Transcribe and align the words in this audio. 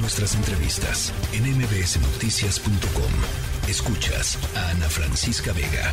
Nuestras 0.00 0.36
entrevistas 0.36 1.12
en 1.32 1.42
mbsnoticias.com. 1.58 3.68
Escuchas 3.68 4.38
a 4.56 4.70
Ana 4.70 4.88
Francisca 4.88 5.52
Vega. 5.52 5.92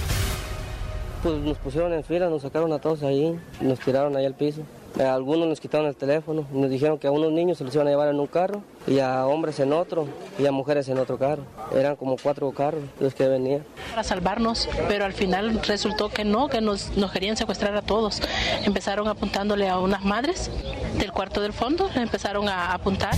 Pues 1.24 1.42
nos 1.42 1.58
pusieron 1.58 1.92
en 1.92 2.04
fila, 2.04 2.29
nos 2.29 2.44
sacaron 2.44 2.71
a 2.71 2.78
todos 2.78 3.02
ahí, 3.02 3.36
nos 3.62 3.79
tiraron 3.79 4.15
ahí 4.15 4.26
al 4.26 4.36
piso. 4.36 4.62
A 4.99 5.02
eh, 5.02 5.07
algunos 5.07 5.47
nos 5.47 5.60
quitaron 5.60 5.88
el 5.88 5.96
teléfono, 5.96 6.46
nos 6.54 6.70
dijeron 6.70 6.99
que 6.99 7.07
a 7.07 7.12
unos 7.12 7.31
niños 7.31 7.57
se 7.57 7.63
los 7.63 7.73
iban 7.73 7.88
a 7.88 7.89
llevar 7.89 8.10
en 8.10 8.20
un 8.20 8.28
carro 8.28 8.62
y 8.86 8.99
a 8.99 9.26
hombres 9.26 9.60
en 9.60 9.73
otro 9.73 10.08
y 10.38 10.46
a 10.46 10.52
mujeres 10.52 10.88
en 10.88 11.00
otro 11.00 11.18
carro. 11.18 11.42
Eran 11.76 11.96
como 11.96 12.16
cuatro 12.22 12.52
carros 12.52 12.84
los 13.00 13.16
que 13.16 13.28
venían. 13.28 13.64
Para 13.90 14.04
salvarnos, 14.04 14.70
pero 14.88 15.06
al 15.06 15.14
final 15.14 15.62
resultó 15.64 16.10
que 16.10 16.24
no, 16.24 16.48
que 16.48 16.62
nos, 16.62 16.96
nos 16.96 17.12
querían 17.12 17.38
secuestrar 17.38 17.76
a 17.76 17.82
todos. 17.82 18.22
Empezaron 18.66 19.08
apuntándole 19.08 19.68
a 19.68 19.80
unas 19.80 20.06
madres 20.06 20.52
del 21.00 21.12
cuarto 21.12 21.42
del 21.42 21.54
fondo, 21.54 21.90
empezaron 21.96 22.48
a 22.48 22.72
apuntar. 22.72 23.16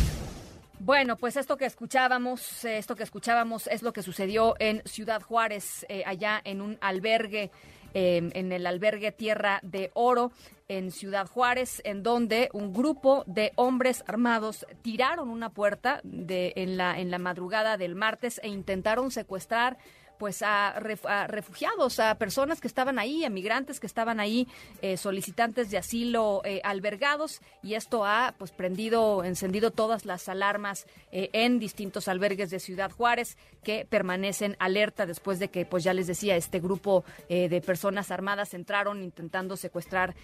Bueno, 0.88 1.18
pues 1.18 1.36
esto 1.36 1.58
que 1.58 1.66
escuchábamos, 1.66 2.64
esto 2.64 2.96
que 2.96 3.04
escuchábamos 3.04 3.68
es 3.68 3.84
lo 3.84 3.92
que 3.92 4.02
sucedió 4.02 4.56
en 4.58 4.82
Ciudad 4.86 5.22
Juárez, 5.22 5.86
eh, 5.90 6.04
allá 6.06 6.40
en 6.46 6.62
un 6.62 6.78
albergue 6.80 7.52
Em, 8.00 8.30
en 8.36 8.52
el 8.52 8.68
albergue 8.68 9.12
Tierra 9.12 9.60
de 9.64 9.90
Oro 9.96 10.32
en 10.68 10.92
Ciudad 10.92 11.26
Juárez, 11.26 11.82
en 11.84 12.04
donde 12.04 12.50
un 12.54 12.72
grupo 12.72 13.24
de 13.26 13.54
hombres 13.56 14.04
armados 14.06 14.68
tiraron 14.84 15.30
una 15.30 15.50
puerta 15.50 16.02
de, 16.04 16.54
en, 16.58 16.78
la, 16.78 17.00
en 17.00 17.10
la 17.10 17.18
madrugada 17.18 17.76
del 17.78 17.96
martes 17.96 18.40
e 18.44 18.50
intentaron 18.50 19.10
secuestrar 19.10 19.78
pues 20.18 20.42
a, 20.42 20.80
refugiados, 20.80 22.00
a 22.00 22.16
personas 22.16 22.62
que 22.62 22.68
estaban 22.68 23.00
ahí, 23.00 23.24
a 23.24 23.30
migrantes 23.30 23.80
que 23.80 23.88
estaban 23.88 24.20
ahí, 24.20 24.48
eh, 24.82 24.98
solicitantes 24.98 25.70
de 25.70 25.78
asilo 25.78 26.42
eh, 26.44 26.62
albergados 26.64 27.42
y 27.64 27.76
esto 27.76 28.06
ha 28.06 28.36
pues 28.38 28.52
prendido, 28.52 29.24
encendido 29.24 29.72
todas 29.72 30.06
las 30.06 30.28
alarmas 30.30 30.88
eh, 31.12 31.30
en 31.34 31.60
distintos 31.60 32.08
albergues 32.08 32.50
de 32.50 32.60
Ciudad 32.60 32.92
Juárez 32.92 33.38
que 33.64 33.86
permanecen 33.86 34.56
alerta 34.60 35.06
después 35.06 35.40
de 35.40 35.50
que 35.50 35.66
pues 35.66 35.84
ya 35.84 35.94
les 35.94 36.08
decía 36.08 36.36
este 36.36 36.60
grupo 36.60 37.04
de 37.28 37.62
personas 37.66 38.12
armadas 38.12 38.54
entraron 38.54 39.04
intentando 39.04 39.58
secuestrar 39.58 40.16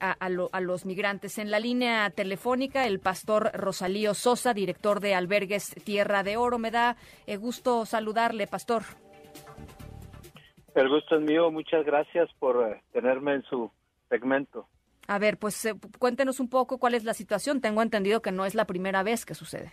a, 0.00 0.12
a, 0.12 0.60
los 0.60 0.84
migrantes. 0.84 1.38
En 1.38 1.50
la 1.50 1.58
línea 1.58 2.10
telefónica 2.10 2.86
el 2.86 3.00
pastor 3.00 3.50
Rosalío 3.54 4.14
Sosa, 4.14 4.54
director 4.54 5.00
de 5.00 5.14
albergues 5.14 5.74
Tierra 5.84 6.22
de 6.22 6.36
Oro, 6.36 6.58
me 6.58 6.70
da 6.70 6.96
gusto 7.38 7.84
saludarle, 7.84 8.46
pastor. 8.46 8.84
El 10.74 10.88
gusto 10.88 11.16
es 11.16 11.22
mío. 11.22 11.50
Muchas 11.50 11.84
gracias 11.84 12.28
por 12.38 12.68
eh, 12.68 12.82
tenerme 12.92 13.34
en 13.34 13.42
su 13.44 13.70
segmento. 14.08 14.66
A 15.06 15.18
ver, 15.18 15.38
pues 15.38 15.64
eh, 15.66 15.74
cuéntenos 15.98 16.40
un 16.40 16.48
poco 16.48 16.78
cuál 16.78 16.94
es 16.94 17.04
la 17.04 17.14
situación. 17.14 17.60
Tengo 17.60 17.82
entendido 17.82 18.22
que 18.22 18.32
no 18.32 18.44
es 18.44 18.54
la 18.54 18.64
primera 18.64 19.02
vez 19.02 19.24
que 19.24 19.34
sucede. 19.34 19.72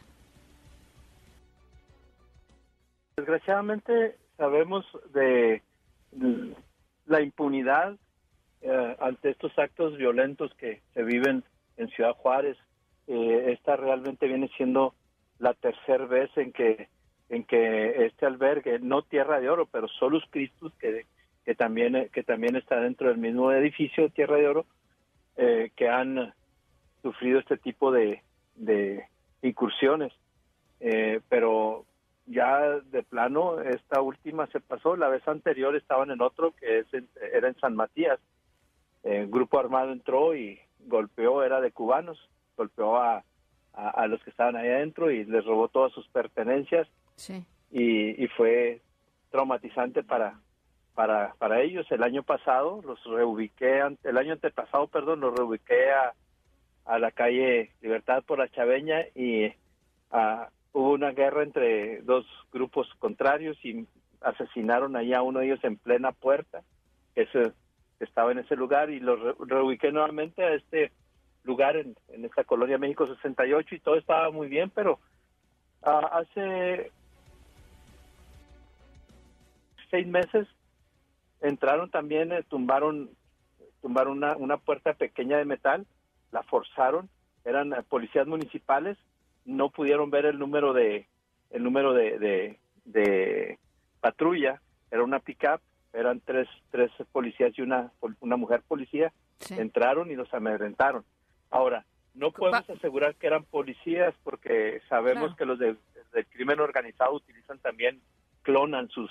Desgraciadamente 3.15 4.17
sabemos 4.37 4.85
de 5.13 5.61
la 7.05 7.21
impunidad 7.21 7.95
eh, 8.61 8.97
ante 8.99 9.31
estos 9.31 9.57
actos 9.57 9.97
violentos 9.97 10.53
que 10.55 10.81
se 10.93 11.03
viven 11.03 11.43
en 11.77 11.87
Ciudad 11.89 12.13
Juárez. 12.13 12.57
esta 13.07 13.75
realmente 13.75 14.27
viene 14.27 14.49
siendo 14.55 14.93
la 15.39 15.53
tercera 15.55 16.05
vez 16.05 16.29
en 16.37 16.51
que 16.51 16.87
en 17.31 17.45
que 17.45 18.05
este 18.05 18.25
albergue, 18.25 18.79
no 18.79 19.03
Tierra 19.03 19.39
de 19.39 19.49
Oro, 19.49 19.65
pero 19.65 19.87
Solus 19.87 20.23
Christus, 20.31 20.73
que, 20.75 21.05
que, 21.45 21.55
también, 21.55 22.09
que 22.11 22.23
también 22.23 22.57
está 22.57 22.81
dentro 22.81 23.07
del 23.07 23.19
mismo 23.19 23.53
edificio 23.53 24.09
Tierra 24.09 24.35
de 24.35 24.49
Oro, 24.49 24.65
eh, 25.37 25.71
que 25.77 25.87
han 25.87 26.33
sufrido 27.01 27.39
este 27.39 27.55
tipo 27.55 27.89
de, 27.89 28.21
de 28.55 29.05
incursiones. 29.41 30.11
Eh, 30.81 31.21
pero 31.29 31.85
ya 32.25 32.81
de 32.81 33.01
plano, 33.01 33.61
esta 33.61 34.01
última 34.01 34.47
se 34.47 34.59
pasó, 34.59 34.97
la 34.97 35.07
vez 35.07 35.25
anterior 35.25 35.73
estaban 35.77 36.11
en 36.11 36.21
otro, 36.21 36.51
que 36.59 36.79
es 36.79 36.87
era 37.33 37.47
en 37.47 37.57
San 37.61 37.77
Matías. 37.77 38.19
El 39.03 39.27
grupo 39.27 39.57
armado 39.57 39.93
entró 39.93 40.35
y 40.35 40.59
golpeó, 40.85 41.43
era 41.43 41.61
de 41.61 41.71
cubanos, 41.71 42.29
golpeó 42.57 42.97
a, 42.97 43.23
a, 43.73 44.05
los 44.07 44.21
que 44.21 44.31
estaban 44.31 44.57
ahí 44.57 44.67
adentro 44.67 45.11
y 45.11 45.23
les 45.23 45.45
robó 45.45 45.69
todas 45.69 45.93
sus 45.93 46.05
pertenencias 46.09 46.89
y, 47.71 48.27
fue 48.35 48.81
traumatizante 49.29 50.03
para, 50.03 50.39
para, 50.93 51.33
para 51.37 51.61
ellos. 51.61 51.85
El 51.91 52.03
año 52.03 52.23
pasado 52.23 52.81
los 52.83 53.03
reubiqué, 53.05 53.81
el 54.03 54.17
año 54.17 54.33
antepasado, 54.33 54.87
perdón, 54.87 55.21
los 55.21 55.35
reubiqué 55.35 55.91
a, 55.91 56.13
a 56.85 56.99
la 56.99 57.11
calle 57.11 57.71
Libertad 57.81 58.23
por 58.23 58.39
la 58.39 58.49
Chaveña 58.49 59.05
y 59.15 59.53
hubo 60.73 60.91
una 60.91 61.11
guerra 61.11 61.43
entre 61.43 62.01
dos 62.01 62.25
grupos 62.51 62.87
contrarios 62.99 63.57
y 63.63 63.87
asesinaron 64.21 64.95
allá 64.95 65.19
a 65.19 65.23
uno 65.23 65.39
de 65.39 65.47
ellos 65.47 65.63
en 65.63 65.77
plena 65.77 66.11
puerta, 66.11 66.61
que, 67.15 67.27
estaba 67.99 68.31
en 68.31 68.39
ese 68.39 68.55
lugar, 68.55 68.89
y 68.89 68.99
los 68.99 69.37
reubiqué 69.37 69.91
nuevamente 69.91 70.43
a 70.43 70.55
este 70.55 70.91
lugar 71.43 71.75
en, 71.75 71.95
en 72.09 72.25
esta 72.25 72.43
colonia 72.43 72.79
México 72.79 73.07
68 73.07 73.75
y 73.75 73.79
todo 73.79 73.95
estaba 73.95 74.31
muy 74.31 74.47
bien, 74.47 74.71
pero 74.71 74.99
ah, 75.83 76.09
hace 76.19 76.91
seis 79.91 80.07
meses 80.07 80.47
entraron 81.41 81.91
también, 81.91 82.31
eh, 82.31 82.43
tumbaron, 82.47 83.11
tumbaron 83.81 84.17
una, 84.17 84.35
una 84.37 84.57
puerta 84.57 84.93
pequeña 84.93 85.37
de 85.37 85.45
metal, 85.45 85.85
la 86.31 86.43
forzaron, 86.43 87.09
eran 87.43 87.73
eh, 87.73 87.83
policías 87.87 88.25
municipales, 88.25 88.97
no 89.45 89.69
pudieron 89.69 90.09
ver 90.09 90.25
el 90.25 90.39
número 90.39 90.73
de, 90.73 91.07
el 91.49 91.63
número 91.63 91.93
de, 91.93 92.57
de, 92.85 93.59
patrulla, 93.99 94.61
era 94.89 95.03
una 95.03 95.19
pickup, 95.19 95.61
eran 95.93 96.21
tres, 96.21 96.47
tres 96.69 96.91
policías 97.11 97.51
y 97.57 97.61
una, 97.61 97.91
una 98.19 98.37
mujer 98.37 98.61
policía, 98.67 99.11
entraron 99.49 100.11
y 100.11 100.15
los 100.15 100.31
amedrentaron. 100.33 101.03
Ahora, 101.49 101.85
no 102.13 102.31
podemos 102.31 102.69
asegurar 102.69 103.15
que 103.15 103.27
eran 103.27 103.43
policías 103.43 104.13
porque 104.23 104.81
sabemos 104.89 105.35
que 105.35 105.45
los 105.45 105.59
del 105.59 105.77
crimen 106.29 106.59
organizado 106.59 107.13
utilizan 107.13 107.59
también, 107.59 108.01
clonan 108.43 108.89
sus 108.89 109.09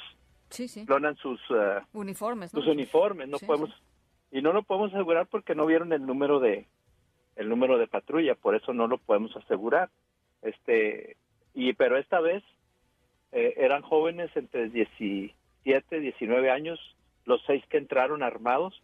sí, 0.51 0.69
sí. 0.69 0.85
clonan 0.87 1.17
sus 1.17 1.41
uh, 1.51 1.81
uniformes, 1.93 2.51
sus 2.51 2.67
uniformes, 2.67 3.29
no 3.29 3.39
podemos 3.39 3.71
y 4.31 4.43
no 4.43 4.53
lo 4.53 4.63
podemos 4.63 4.93
asegurar 4.93 5.27
porque 5.27 5.55
no 5.55 5.67
vieron 5.67 5.93
el 5.93 6.07
número 6.07 6.41
de 6.41 6.69
el 7.37 7.49
número 7.49 7.79
de 7.79 7.87
patrulla, 7.87 8.35
por 8.35 8.55
eso 8.55 8.73
no 8.73 8.87
lo 8.87 8.99
podemos 8.99 9.35
asegurar. 9.37 9.91
Este 10.43 11.17
y 11.55 11.73
pero 11.73 11.97
esta 11.97 12.21
vez 12.21 12.43
eh, 13.33 13.55
eran 13.57 13.83
jóvenes 13.83 14.31
entre 14.35 14.69
17, 14.69 16.01
19 16.01 16.51
años, 16.51 16.79
los 17.25 17.43
seis 17.47 17.65
que 17.69 17.79
entraron 17.79 18.23
armados 18.23 18.83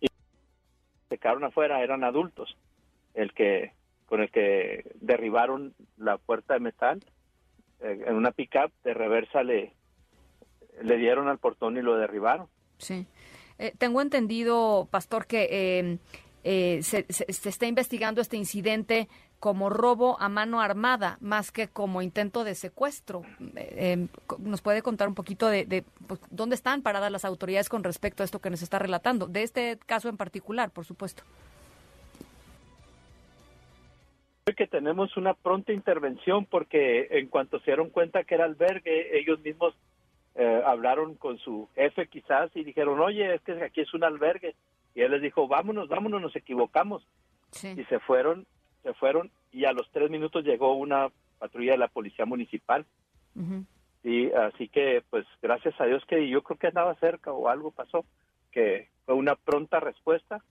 y 0.00 0.08
se 1.08 1.18
quedaron 1.18 1.44
afuera, 1.44 1.82
eran 1.82 2.04
adultos. 2.04 2.56
El 3.14 3.32
que 3.32 3.72
con 4.06 4.20
el 4.20 4.30
que 4.30 4.90
derribaron 5.00 5.74
la 5.96 6.16
puerta 6.16 6.54
de 6.54 6.60
metal 6.60 7.00
eh, 7.80 8.04
en 8.06 8.14
una 8.14 8.32
pickup 8.32 8.72
de 8.82 8.94
reversa 8.94 9.42
le 9.42 9.72
le 10.82 10.96
dieron 10.96 11.28
al 11.28 11.38
portón 11.38 11.76
y 11.76 11.82
lo 11.82 11.96
derribaron. 11.96 12.48
Sí. 12.78 13.06
Eh, 13.58 13.72
tengo 13.76 14.00
entendido, 14.00 14.88
Pastor, 14.90 15.26
que 15.26 15.48
eh, 15.50 15.98
eh, 16.44 16.82
se, 16.82 17.06
está 17.08 17.66
investigando 17.66 18.20
este 18.20 18.36
incidente 18.36 19.08
como 19.40 19.70
robo 19.70 20.20
a 20.20 20.28
mano 20.28 20.60
armada, 20.60 21.16
más 21.20 21.52
que 21.52 21.68
como 21.68 22.02
intento 22.02 22.42
de 22.42 22.54
secuestro. 22.54 23.22
¿Nos 24.38 24.62
puede 24.62 24.82
contar 24.82 25.06
un 25.06 25.14
poquito 25.14 25.48
de, 25.48 25.84
pues, 26.08 26.20
dónde 26.30 26.56
están 26.56 26.82
paradas 26.82 27.12
las 27.12 27.24
autoridades 27.24 27.68
con 27.68 27.84
respecto 27.84 28.22
a 28.22 28.24
esto 28.24 28.40
que 28.40 28.50
nos 28.50 28.62
está 28.62 28.80
relatando? 28.80 29.26
De 29.26 29.44
este 29.44 29.78
caso 29.86 30.08
en 30.08 30.16
particular, 30.16 30.70
por 30.70 30.84
supuesto. 30.84 31.22
que 34.56 34.66
tenemos 34.66 35.16
una 35.16 35.34
pronta 35.34 35.72
intervención 35.72 36.46
porque 36.46 37.06
en 37.10 37.28
cuanto 37.28 37.58
se 37.60 37.66
dieron 37.66 37.90
cuenta 37.90 38.24
que 38.24 38.34
era 38.34 38.44
albergue, 38.44 39.18
ellos 39.18 39.38
mismos 39.40 39.74
eh, 40.40 40.62
hablaron 40.64 41.16
con 41.16 41.36
su 41.38 41.68
jefe 41.74 42.06
quizás 42.06 42.54
y 42.54 42.62
dijeron, 42.62 43.00
oye, 43.00 43.34
es 43.34 43.42
que 43.42 43.60
aquí 43.60 43.80
es 43.80 43.92
un 43.92 44.04
albergue. 44.04 44.54
Y 44.94 45.00
él 45.02 45.10
les 45.10 45.20
dijo, 45.20 45.48
vámonos, 45.48 45.88
vámonos, 45.88 46.22
nos 46.22 46.36
equivocamos. 46.36 47.04
Y 47.62 47.84
se 47.86 47.98
fueron, 47.98 48.46
se 48.84 48.94
fueron 48.94 49.32
y 49.52 49.64
a 49.64 49.72
los 49.72 49.90
tres 49.90 50.10
minutos 50.10 50.44
llegó 50.44 50.74
una 50.74 51.08
patrulla 51.40 51.72
de 51.72 51.78
la 51.78 51.88
policía 51.88 52.24
municipal. 52.24 52.86
Y 54.04 54.30
así 54.30 54.68
que, 54.68 55.02
pues, 55.10 55.26
gracias 55.42 55.74
a 55.80 55.86
Dios 55.86 56.04
que 56.06 56.28
yo 56.28 56.42
creo 56.42 56.56
que 56.56 56.68
andaba 56.68 56.94
cerca 56.96 57.32
o 57.32 57.48
algo 57.48 57.72
pasó, 57.72 58.04
que 58.52 58.88
fue 59.06 59.16
una 59.16 59.34
pronta 59.34 59.80
respuesta. 59.80 60.44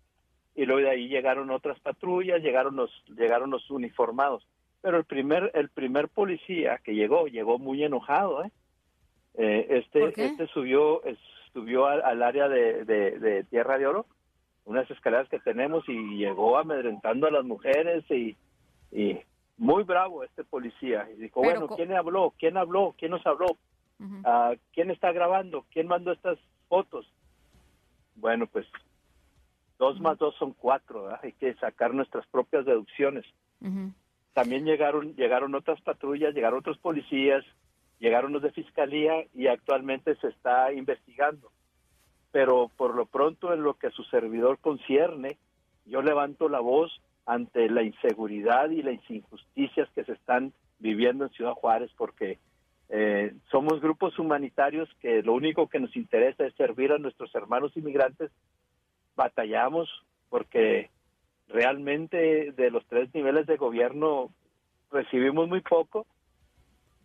Y 0.54 0.66
luego 0.66 0.82
de 0.82 0.90
ahí 0.90 1.08
llegaron 1.08 1.50
otras 1.50 1.80
patrullas, 1.80 2.42
llegaron 2.42 2.76
los, 2.76 2.92
llegaron 3.16 3.52
los 3.52 3.70
uniformados. 3.72 4.46
Pero 4.82 4.98
el 4.98 5.06
primer, 5.06 5.50
el 5.54 5.70
primer 5.70 6.10
policía 6.10 6.82
que 6.84 6.94
llegó, 6.94 7.28
llegó 7.28 7.58
muy 7.58 7.84
enojado, 7.84 8.44
¿eh? 8.44 8.52
Eh, 9.38 9.68
este, 9.70 10.14
este 10.26 10.48
subió, 10.48 11.02
subió 11.54 11.86
al, 11.86 12.24
área 12.24 12.50
de, 12.50 13.46
Tierra 13.50 13.78
de 13.78 13.88
Oro, 13.88 14.06
unas 14.66 14.90
escaleras 14.90 15.30
que 15.30 15.40
tenemos 15.40 15.88
y 15.88 16.18
llegó 16.18 16.58
amedrentando 16.58 17.28
a 17.28 17.32
las 17.32 17.46
mujeres 17.46 18.04
y, 18.10 18.36
y, 18.92 19.20
muy 19.58 19.84
bravo 19.84 20.24
este 20.24 20.44
policía. 20.44 21.08
Y 21.16 21.22
dijo, 21.22 21.42
bueno, 21.42 21.68
¿quién 21.68 21.94
habló? 21.94 22.34
¿Quién 22.38 22.58
habló? 22.58 22.94
¿Quién 22.98 23.12
nos 23.12 23.26
habló? 23.26 23.58
Ah, 24.24 24.54
¿Quién 24.74 24.92
está 24.92 25.12
grabando? 25.12 25.66
¿Quién 25.72 25.88
mandó 25.88 26.12
estas 26.12 26.38
fotos? 26.68 27.12
Bueno, 28.16 28.46
pues 28.48 28.68
dos 29.78 30.00
más 30.00 30.18
dos 30.18 30.36
son 30.36 30.54
cuatro, 30.54 31.10
hay 31.22 31.34
que 31.34 31.54
sacar 31.56 31.94
nuestras 31.94 32.26
propias 32.28 32.66
deducciones. 32.66 33.26
También 34.34 34.66
llegaron, 34.66 35.16
llegaron 35.16 35.56
otras 35.56 35.82
patrullas, 35.82 36.34
llegaron 36.34 36.60
otros 36.60 36.78
policías, 36.78 37.44
llegaron 38.00 38.34
los 38.34 38.42
de 38.42 38.52
fiscalía 38.52 39.26
y 39.34 39.48
actualmente 39.48 40.16
se 40.16 40.28
está 40.28 40.72
investigando. 40.74 41.52
Pero 42.32 42.70
por 42.76 42.96
lo 42.96 43.06
pronto 43.06 43.54
en 43.54 43.64
lo 43.64 43.76
que 43.76 43.88
a 43.88 43.92
su 43.92 44.04
servidor 44.06 44.60
concierne, 44.60 45.38
yo 45.86 46.02
levanto 46.02 46.50
la 46.50 46.60
voz 46.60 46.92
ante 47.26 47.70
la 47.70 47.84
inseguridad 47.84 48.70
y 48.70 48.82
las 48.82 49.00
injusticias 49.10 49.90
que 49.96 50.04
se 50.04 50.14
están 50.14 50.54
viviendo 50.80 51.26
en 51.26 51.32
Ciudad 51.32 51.54
Juárez 51.54 51.92
porque 51.98 52.40
eh, 52.90 53.34
somos 53.52 53.82
grupos 53.82 54.18
humanitarios 54.18 54.90
que 55.02 55.22
lo 55.22 55.34
único 55.34 55.68
que 55.68 55.80
nos 55.80 55.96
interesa 55.96 56.46
es 56.46 56.54
servir 56.56 56.92
a 56.92 56.98
nuestros 56.98 57.34
hermanos 57.36 57.76
inmigrantes. 57.76 58.32
Batallamos 59.16 59.90
porque 60.30 60.90
realmente 61.48 62.52
de 62.52 62.72
los 62.72 62.86
tres 62.88 63.14
niveles 63.14 63.48
de 63.48 63.58
gobierno 63.58 64.30
recibimos 64.92 65.48
muy 65.48 65.62
poco 65.62 66.06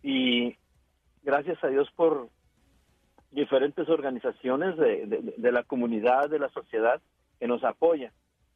y 0.01 0.55
gracias 1.23 1.63
a 1.63 1.67
Dios 1.67 1.89
por 1.95 2.29
diferentes 3.31 3.89
organizaciones 3.89 4.77
de, 4.77 5.51
la 5.51 5.63
comunidad, 5.63 6.29
de 6.29 6.39
la 6.39 6.49
sociedad 6.49 7.01
que 7.39 7.47
nos 7.47 7.63
apoyan 7.63 8.11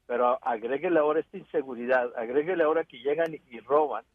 pero 0.07 0.39
agréguele 0.41 0.97
ahora 0.97 1.19
esta 1.19 1.37
inseguridad, 1.37 2.11
agréguele 2.17 2.63
ahora 2.63 2.85
que 2.85 2.97
llegan 2.97 3.35
y, 3.51 3.59
roban, 3.59 4.05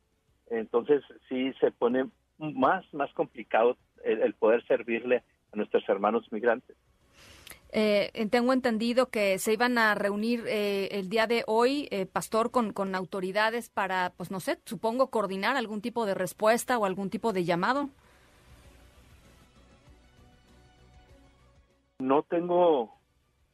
entonces 0.50 1.04
sí 1.28 1.52
se 1.60 1.70
pone 1.70 2.08
más, 2.38 2.82
más 2.94 3.12
complicado 3.12 3.76
el, 4.02 4.34
poder 4.34 4.66
servirle 4.66 5.22
a 5.52 5.56
nuestros 5.56 5.86
hermanos 5.88 6.26
migrantes. 6.32 6.76
Eh, 7.74 8.10
tengo 8.30 8.52
entendido 8.52 9.08
que 9.08 9.38
se 9.38 9.52
iban 9.52 9.78
a 9.78 9.94
reunir 9.94 10.44
eh, 10.46 10.88
el 10.92 11.08
día 11.08 11.26
de 11.26 11.44
hoy, 11.46 11.88
eh, 11.90 12.04
Pastor, 12.06 12.50
con, 12.50 12.72
con 12.72 12.94
autoridades 12.94 13.70
para, 13.70 14.12
pues 14.16 14.30
no 14.30 14.40
sé, 14.40 14.58
supongo 14.64 15.08
coordinar 15.08 15.56
algún 15.56 15.80
tipo 15.80 16.04
de 16.04 16.14
respuesta 16.14 16.78
o 16.78 16.84
algún 16.84 17.08
tipo 17.08 17.32
de 17.32 17.44
llamado. 17.44 17.88
No 22.02 22.24
tengo 22.24 22.98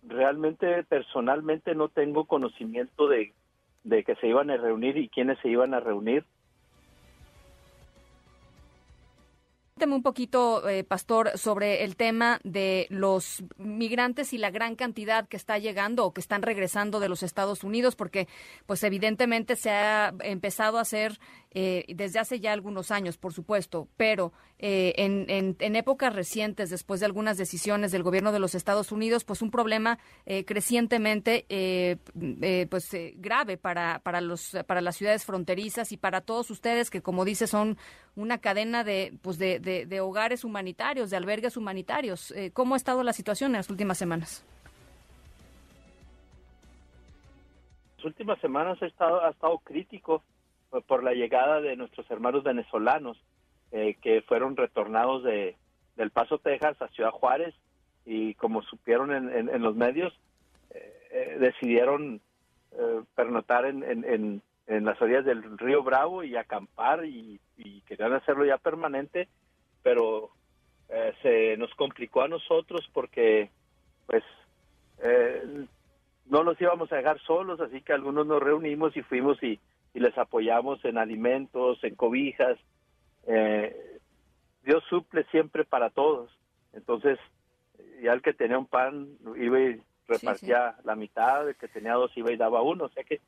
realmente 0.03 0.83
personalmente 0.85 1.75
no 1.75 1.89
tengo 1.89 2.25
conocimiento 2.25 3.07
de, 3.07 3.35
de 3.85 4.05
que 4.05 4.15
se 4.17 4.29
iban 4.29 4.51
a 4.51 4.57
reunir 4.57 4.97
y 4.97 5.11
quiénes 5.11 5.39
se 5.41 5.49
iban 5.49 5.75
a 5.75 5.81
reunir. 5.81 6.25
Cuénteme 9.79 9.95
un 9.95 10.03
poquito, 10.03 10.69
eh, 10.69 10.83
Pastor, 10.83 11.39
sobre 11.39 11.85
el 11.85 11.95
tema 11.95 12.41
de 12.43 12.89
los 12.91 13.45
migrantes 13.59 14.33
y 14.33 14.39
la 14.39 14.51
gran 14.51 14.75
cantidad 14.75 15.29
que 15.29 15.37
está 15.37 15.57
llegando 15.57 16.05
o 16.05 16.13
que 16.13 16.21
están 16.21 16.43
regresando 16.43 16.99
de 16.99 17.09
los 17.09 17.23
Estados 17.23 17.63
Unidos, 17.63 17.95
porque 17.95 18.27
pues 18.67 18.83
evidentemente 18.83 19.55
se 19.55 19.71
ha 19.71 20.13
empezado 20.25 20.79
a 20.79 20.81
hacer 20.81 21.21
eh, 21.51 21.87
desde 21.89 22.19
hace 22.19 22.41
ya 22.41 22.53
algunos 22.53 22.91
años, 22.91 23.17
por 23.17 23.33
supuesto, 23.33 23.89
pero 23.97 24.33
eh, 24.59 24.93
en, 24.97 25.57
en, 25.59 25.77
épocas 25.77 26.15
recientes, 26.15 26.69
después 26.69 27.01
de 27.01 27.07
algunas 27.07 27.39
decisiones 27.39 27.91
del 27.91 28.03
gobierno 28.03 28.33
de 28.33 28.39
los 28.39 28.55
Estados 28.55 28.93
Unidos, 28.93 29.25
pues 29.25 29.41
un 29.41 29.51
problema 29.51 29.99
eh, 30.27 30.45
crecientemente 30.45 31.47
pues 32.69 32.91
grave 33.15 33.57
para, 33.57 34.01
para, 34.01 34.21
los, 34.21 34.57
para 34.67 34.83
las 34.83 34.97
ciudades 34.97 35.25
fronterizas 35.25 35.91
y 35.93 35.97
para 35.97 36.21
todos 36.21 36.51
ustedes 36.51 36.91
que, 36.91 37.01
como 37.01 37.25
dice, 37.25 37.47
son 37.47 37.79
una 38.19 38.39
cadena 38.39 38.85
de, 38.85 39.13
pues 39.23 39.39
de, 39.39 39.59
de 39.61 40.01
hogares 40.01 40.45
humanitarios, 40.45 41.11
de 41.11 41.17
albergues 41.17 41.57
humanitarios. 41.57 42.35
¿Cómo 42.53 42.75
ha 42.75 42.77
estado 42.77 43.03
la 43.03 43.13
situación 43.13 43.53
en 43.53 43.59
las 43.59 43.71
últimas 43.71 43.97
semanas? 43.97 44.45
Las 47.99 48.05
últimas 48.05 48.39
semanas 48.39 48.81
ha 48.81 48.87
estado, 48.87 49.25
ha 49.25 49.31
estado 49.31 49.59
crítico 49.59 50.23
por 50.87 51.03
la 51.03 51.15
llegada 51.15 51.61
de 51.61 51.75
nuestros 51.75 52.09
hermanos 52.13 52.45
venezolanos 52.45 53.21
eh, 53.73 53.97
que 54.01 54.23
fueron 54.23 54.57
retornados 54.57 55.25
de 55.25 55.57
del 55.97 56.13
Paso, 56.13 56.39
Texas 56.39 56.81
a 56.81 56.87
Ciudad 56.89 57.11
Juárez 57.11 57.57
y 58.07 58.35
como 58.35 58.63
supieron 58.63 59.13
en, 59.13 59.49
en, 59.49 59.63
los 59.63 59.75
medios 59.75 60.13
eh, 60.71 61.09
eh, 61.11 61.37
decidieron 61.41 62.21
pernotar 63.17 63.65
en, 63.65 63.83
en, 63.83 64.43
en, 64.69 64.85
las 64.85 65.01
orillas 65.03 65.25
del 65.25 65.59
río 65.59 65.83
Bravo 65.83 66.23
y 66.23 66.37
acampar 66.37 67.05
y, 67.05 67.41
y 67.57 67.81
querían 67.83 68.13
hacerlo 68.13 68.45
ya 68.45 68.59
permanente 68.59 69.29
pero 69.83 70.31
se 71.23 71.57
nos 71.59 71.75
complicó 71.75 72.23
a 72.23 72.29
nosotros 72.29 72.89
porque 72.95 73.51
pues 74.07 74.25
no 76.27 76.43
los 76.43 76.61
íbamos 76.61 76.91
a 76.93 76.97
dejar 76.97 77.21
solos 77.21 77.61
así 77.61 77.83
que 77.83 77.93
algunos 77.93 78.27
nos 78.27 78.43
reunimos 78.43 78.97
y 78.97 79.03
fuimos 79.03 79.43
y 79.43 79.61
y 79.95 80.01
les 80.01 80.17
apoyamos 80.17 80.85
en 80.85 80.99
alimentos, 80.99 81.83
en 81.83 81.95
cobijas. 81.95 82.59
Eh, 83.27 83.99
Dios 84.65 84.85
suple 84.89 85.25
siempre 85.31 85.65
para 85.65 85.91
todos. 85.91 86.31
Entonces, 86.73 87.19
ya 88.03 88.13
el 88.13 88.23
que 88.23 88.33
tenía 88.33 88.59
un 88.59 88.67
pan 88.67 89.09
iba 89.37 89.61
y 89.61 89.81
repartía 90.07 90.77
la 90.85 90.95
mitad, 90.95 91.49
el 91.49 91.57
que 91.57 91.69
tenía 91.69 91.95
dos 91.95 92.17
iba 92.17 92.31
y 92.33 92.37
daba 92.37 92.63
uno. 92.63 92.85
O 92.85 92.89
sea 92.91 93.05
que, 93.05 93.21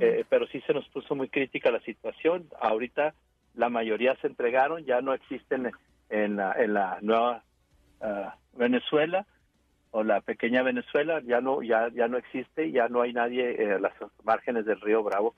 eh, 0.00 0.24
pero 0.28 0.46
sí 0.46 0.60
se 0.66 0.74
nos 0.74 0.88
puso 0.88 1.14
muy 1.14 1.28
crítica 1.28 1.70
la 1.70 1.80
situación. 1.80 2.48
Ahorita 2.60 3.14
la 3.54 3.68
mayoría 3.68 4.16
se 4.16 4.26
entregaron, 4.26 4.84
ya 4.84 5.00
no 5.00 5.14
existen 5.14 5.70
en 6.08 6.36
la, 6.36 6.52
en 6.52 6.74
la 6.74 6.98
nueva 7.02 7.42
ah, 8.00 8.36
Venezuela 8.54 9.26
o 9.90 10.02
la 10.02 10.22
pequeña 10.22 10.62
Venezuela, 10.62 11.20
ya 11.24 11.40
no, 11.40 11.62
ya, 11.62 11.88
ya 11.92 12.08
no 12.08 12.16
existe, 12.16 12.70
ya 12.70 12.88
no 12.88 13.02
hay 13.02 13.12
nadie 13.12 13.62
en 13.62 13.82
las 13.82 13.92
márgenes 14.24 14.64
del 14.64 14.80
río 14.80 15.02
Bravo 15.02 15.34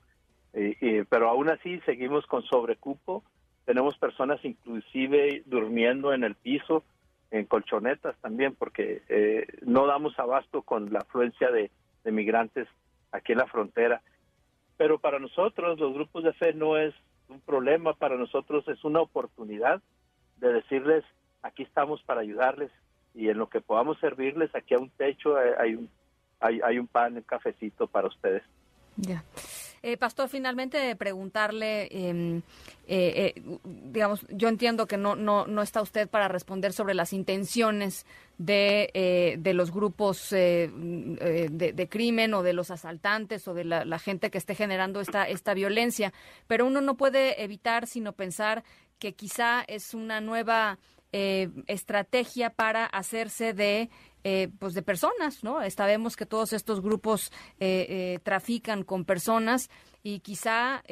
pero 1.08 1.28
aún 1.28 1.50
así 1.50 1.80
seguimos 1.80 2.26
con 2.26 2.42
sobrecupo. 2.44 3.24
Tenemos 3.64 3.96
personas 3.98 4.44
inclusive 4.44 5.42
durmiendo 5.46 6.12
en 6.12 6.22
el 6.22 6.34
piso, 6.34 6.84
en 7.30 7.46
colchonetas 7.46 8.16
también, 8.20 8.54
porque 8.54 9.02
eh, 9.08 9.46
no 9.62 9.86
damos 9.86 10.18
abasto 10.18 10.62
con 10.62 10.92
la 10.92 11.00
afluencia 11.00 11.50
de, 11.50 11.70
de 12.04 12.12
migrantes 12.12 12.68
aquí 13.10 13.32
en 13.32 13.38
la 13.38 13.46
frontera. 13.46 14.02
Pero 14.76 14.98
para 14.98 15.18
nosotros, 15.18 15.78
los 15.78 15.94
grupos 15.94 16.24
de 16.24 16.32
fe, 16.32 16.52
no 16.52 16.76
es 16.76 16.94
un 17.28 17.40
problema, 17.40 17.94
para 17.94 18.16
nosotros 18.16 18.66
es 18.68 18.84
una 18.84 19.00
oportunidad 19.00 19.80
de 20.38 20.52
decirles, 20.52 21.04
aquí 21.42 21.62
estamos 21.62 22.02
para 22.02 22.20
ayudarles 22.20 22.70
y 23.14 23.28
en 23.28 23.38
lo 23.38 23.48
que 23.48 23.60
podamos 23.60 23.98
servirles, 24.00 24.54
aquí 24.54 24.74
a 24.74 24.78
un 24.78 24.90
techo 24.90 25.36
hay 25.36 25.76
un, 25.76 25.88
hay, 26.40 26.60
hay 26.62 26.78
un 26.78 26.86
pan, 26.86 27.14
un 27.14 27.22
cafecito 27.22 27.86
para 27.86 28.08
ustedes. 28.08 28.42
Ya. 28.96 29.22
Eh, 29.86 29.98
Pastor, 29.98 30.30
finalmente 30.30 30.96
preguntarle, 30.96 31.88
em, 31.90 32.38
eh, 32.86 33.34
eh, 33.36 33.58
digamos, 33.64 34.24
yo 34.30 34.48
entiendo 34.48 34.86
que 34.86 34.96
no, 34.96 35.14
no, 35.14 35.46
no 35.46 35.60
está 35.60 35.82
usted 35.82 36.08
para 36.08 36.26
responder 36.26 36.72
sobre 36.72 36.94
las 36.94 37.12
intenciones 37.12 38.06
de, 38.38 39.36
de 39.38 39.52
los 39.52 39.70
grupos 39.70 40.30
de, 40.30 41.88
crimen 41.90 42.32
o 42.32 42.42
de 42.42 42.54
los 42.54 42.70
asaltantes 42.70 43.46
o 43.46 43.52
de 43.52 43.64
la, 43.64 43.84
la, 43.84 43.98
gente 43.98 44.30
que 44.30 44.38
esté 44.38 44.54
generando 44.54 45.02
esta, 45.02 45.28
esta 45.28 45.52
violencia, 45.52 46.14
pero 46.46 46.64
uno 46.64 46.80
no 46.80 46.96
puede 46.96 47.44
evitar 47.44 47.86
sino 47.86 48.14
pensar 48.14 48.64
que 48.98 49.12
quizá 49.12 49.64
es 49.68 49.92
una 49.92 50.22
nueva 50.22 50.78
estrategia 51.12 52.50
para 52.50 52.86
hacerse 52.86 53.52
de 53.52 53.88
eh, 54.24 54.48
pues 54.58 54.74
de 54.74 54.82
personas, 54.82 55.44
¿no? 55.44 55.58
Sabemos 55.70 56.16
que 56.16 56.24
todos 56.24 56.52
estos 56.52 56.80
grupos 56.80 57.30
eh, 57.60 57.86
eh, 57.88 58.18
trafican 58.22 58.82
con 58.82 59.04
personas 59.04 59.68
y 60.02 60.20
quizá, 60.20 60.82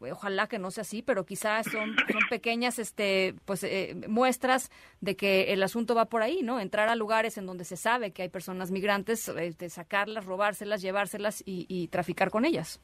ojalá 0.00 0.46
que 0.46 0.58
no 0.58 0.70
sea 0.70 0.82
así, 0.82 1.02
pero 1.02 1.26
quizá 1.26 1.62
son, 1.62 1.94
son 2.10 2.22
pequeñas 2.30 2.78
este, 2.78 3.34
pues, 3.44 3.66
muestras 4.08 4.70
de 5.00 5.16
que 5.16 5.52
el 5.52 5.62
asunto 5.62 5.94
va 5.94 6.06
por 6.06 6.22
ahí, 6.22 6.42
¿no? 6.42 6.60
Entrar 6.60 6.88
a 6.88 6.96
lugares 6.96 7.36
en 7.36 7.46
donde 7.46 7.64
se 7.64 7.76
sabe 7.76 8.12
que 8.12 8.22
hay 8.22 8.28
personas 8.30 8.70
migrantes, 8.70 9.28
este, 9.28 9.68
sacarlas, 9.68 10.24
robárselas, 10.24 10.80
llevárselas 10.80 11.42
y, 11.44 11.66
y 11.68 11.88
traficar 11.88 12.30
con 12.30 12.46
ellas. 12.46 12.80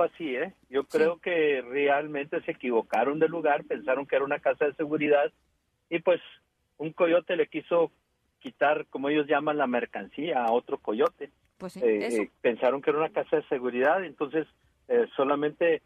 así, 0.00 0.34
¿eh? 0.34 0.54
Yo 0.70 0.84
creo 0.84 1.18
que 1.18 1.60
realmente 1.62 2.40
se 2.42 2.52
equivocaron 2.52 3.18
de 3.18 3.28
lugar, 3.28 3.64
pensaron 3.64 4.06
que 4.06 4.16
era 4.16 4.24
una 4.24 4.38
casa 4.38 4.64
de 4.64 4.74
seguridad 4.74 5.30
y 5.92 5.98
pues 5.98 6.22
un 6.78 6.92
coyote 6.92 7.36
le 7.36 7.48
quiso 7.48 7.92
quitar, 8.40 8.86
como 8.86 9.10
ellos 9.10 9.26
llaman, 9.26 9.58
la 9.58 9.66
mercancía 9.66 10.42
a 10.42 10.50
otro 10.50 10.78
coyote. 10.78 11.30
Pues 11.58 11.76
eh, 11.76 12.06
eh, 12.06 12.30
pensaron 12.40 12.80
que 12.80 12.90
era 12.90 12.98
una 12.98 13.10
casa 13.10 13.36
de 13.36 13.42
seguridad, 13.48 14.02
entonces 14.02 14.48
eh, 14.88 15.06
solamente 15.14 15.82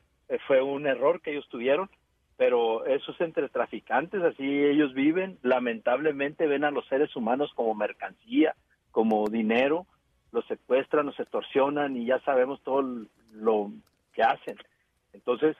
fue 0.46 0.62
un 0.62 0.86
error 0.86 1.20
que 1.20 1.32
ellos 1.32 1.48
tuvieron, 1.48 1.90
pero 2.36 2.86
eso 2.86 3.10
es 3.10 3.20
entre 3.20 3.48
traficantes, 3.48 4.22
así 4.22 4.44
ellos 4.44 4.94
viven, 4.94 5.38
lamentablemente 5.42 6.46
ven 6.46 6.62
a 6.62 6.70
los 6.70 6.86
seres 6.86 7.14
humanos 7.16 7.50
como 7.56 7.74
mercancía, 7.74 8.54
como 8.92 9.28
dinero, 9.28 9.86
los 10.30 10.46
secuestran, 10.46 11.06
los 11.06 11.18
extorsionan 11.18 11.96
y 11.96 12.06
ya 12.06 12.20
sabemos 12.20 12.62
todo 12.62 13.06
lo 13.32 13.72
que 14.12 14.22
hacen. 14.22 14.56
Entonces, 15.12 15.56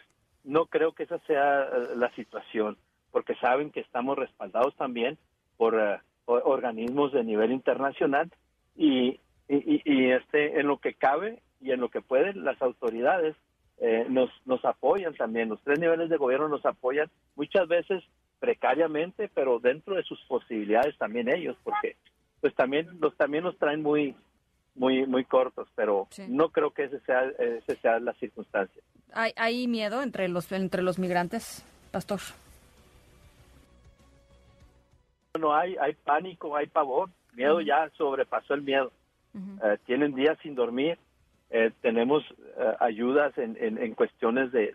no 0.47 0.67
creo 0.67 0.93
que 0.93 1.03
esa 1.03 1.19
sea 1.27 1.65
eh, 1.65 1.97
la 1.97 2.15
situación, 2.15 2.79
porque 3.11 3.35
saben 3.37 3.71
que 3.71 3.81
estamos 3.81 4.19
respaldados 4.19 4.75
también 4.77 5.19
por 5.57 5.75
eh, 5.75 5.99
organismos 6.27 7.13
de 7.13 7.25
nivel 7.25 7.53
internacional 7.53 8.31
y, 8.77 9.21
y, 9.49 10.11
este 10.11 10.61
en 10.61 10.67
lo 10.67 10.79
que 10.79 10.95
cabe 10.95 11.41
y 11.61 11.71
en 11.71 11.81
lo 11.81 11.89
que 11.89 12.01
pueden 12.01 12.45
las 12.45 12.61
autoridades 12.61 13.37
eh, 13.79 14.07
nos, 14.09 14.31
nos 14.45 14.65
apoyan 14.65 15.15
también, 15.15 15.49
los 15.49 15.63
tres 15.63 15.79
niveles 15.79 16.09
de 16.09 16.17
gobierno 16.17 16.49
nos 16.49 16.65
apoyan 16.67 17.11
muchas 17.37 17.69
veces 17.69 18.03
precariamente, 18.39 19.31
pero 19.33 19.59
dentro 19.59 19.95
de 19.95 20.03
sus 20.03 20.21
posibilidades 20.27 20.97
también 20.99 21.29
ellos, 21.29 21.57
porque 21.63 21.97
pues 22.41 22.55
también 22.55 22.89
los 23.01 23.17
también 23.17 23.45
nos 23.45 23.57
traen 23.59 23.83
muy 23.83 24.15
muy 24.75 25.07
muy 25.07 25.25
cortos, 25.25 25.69
pero 25.75 26.07
no 26.29 26.51
creo 26.51 26.71
que 26.71 26.85
ese 26.85 27.01
sea 27.01 27.25
ese 27.39 27.77
sea 27.77 27.99
la 27.99 28.13
circunstancia. 28.15 28.83
¿Hay, 29.13 29.33
hay 29.37 29.69
miedo 29.69 30.03
entre 30.03 30.29
los 30.29 30.51
entre 30.53 30.83
los 30.83 30.99
migrantes, 30.99 31.65
pastor? 31.93 32.21
No 35.39 35.55
hay 35.55 35.77
hay 35.81 35.95
pánico, 35.95 36.57
hay 36.57 36.67
pavor, 36.67 37.11
miedo 37.35 37.61
ya 37.61 37.91
sobrepasó 37.97 38.55
el 38.55 38.63
miedo. 38.63 38.93
Eh, 39.35 39.79
tienen 39.85 40.15
días 40.15 40.39
sin 40.43 40.55
dormir. 40.55 40.99
Eh, 41.51 41.71
tenemos 41.83 42.25
eh, 42.59 42.73
ayudas 42.81 43.37
en, 43.39 43.57
en, 43.61 43.95
cuestiones 43.95 44.51
de, 44.51 44.73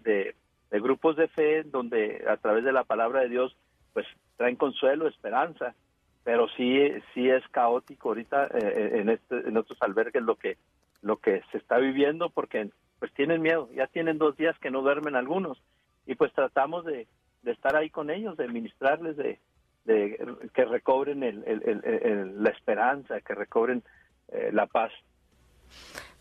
de, 0.69 0.79
grupos 0.79 1.17
de 1.17 1.27
fe 1.27 1.63
donde 1.63 2.23
a 2.29 2.37
través 2.37 2.63
de 2.63 2.71
la 2.71 2.83
palabra 2.83 3.21
de 3.21 3.29
Dios 3.29 3.55
pues 3.91 4.05
traen 4.37 4.55
consuelo, 4.55 5.07
esperanza 5.07 5.75
pero 6.23 6.47
sí 6.49 6.79
sí 7.13 7.29
es 7.29 7.47
caótico 7.49 8.09
ahorita 8.09 8.47
eh, 8.47 8.99
en 8.99 9.09
este 9.09 9.39
en 9.47 9.57
otros 9.57 9.77
albergues 9.81 10.21
lo 10.21 10.35
que 10.35 10.57
lo 11.01 11.17
que 11.17 11.41
se 11.51 11.57
está 11.57 11.77
viviendo 11.77 12.29
porque 12.29 12.69
pues 12.99 13.11
tienen 13.13 13.41
miedo 13.41 13.69
ya 13.73 13.87
tienen 13.87 14.17
dos 14.17 14.37
días 14.37 14.57
que 14.59 14.71
no 14.71 14.81
duermen 14.81 15.15
algunos 15.15 15.61
y 16.05 16.15
pues 16.15 16.31
tratamos 16.33 16.85
de, 16.85 17.07
estar 17.45 17.75
ahí 17.75 17.89
con 17.89 18.09
ellos 18.09 18.37
de 18.37 18.47
ministrarles 18.47 19.17
de, 19.17 19.39
que 19.85 20.65
recobren 20.65 21.23
el, 21.23 22.43
la 22.43 22.49
esperanza 22.49 23.21
que 23.21 23.33
recobren 23.33 23.83
eh, 24.29 24.49
la 24.51 24.67
paz 24.67 24.91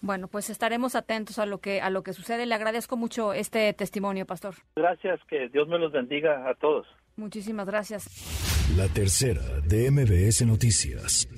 bueno, 0.03 0.29
pues 0.29 0.49
estaremos 0.49 0.95
atentos 0.95 1.39
a 1.39 1.45
lo 1.45 1.59
que 1.59 1.81
a 1.81 1.91
lo 1.91 2.03
que 2.03 2.13
sucede. 2.13 2.47
Le 2.47 2.55
agradezco 2.55 2.97
mucho 2.97 3.35
este 3.35 3.73
testimonio, 3.75 4.27
pastor. 4.27 4.55
Gracias, 4.75 5.21
que 5.29 5.49
Dios 5.49 5.69
me 5.69 5.79
los 5.79 5.93
bendiga 5.93 6.49
a 6.49 6.55
todos. 6.55 6.87
Muchísimas 7.17 7.67
gracias. 7.67 8.09
La 8.77 8.89
tercera 8.89 9.43
de 9.67 9.91
MBS 9.91 10.47
Noticias. 10.47 11.29